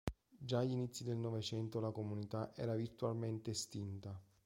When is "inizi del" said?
0.71-1.17